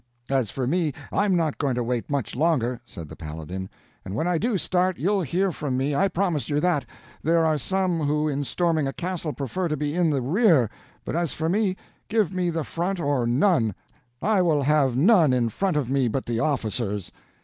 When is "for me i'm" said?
0.49-1.35